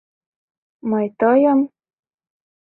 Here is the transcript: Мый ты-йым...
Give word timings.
Мый 0.89 1.05
ты-йым... 1.19 1.59